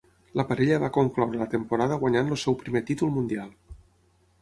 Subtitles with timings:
[0.39, 3.57] La parella va concloure la temporada guanyant el seu primer títol mundial.